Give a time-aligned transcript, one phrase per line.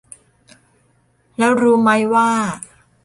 [1.37, 2.29] แล้วรู้ไหมว่า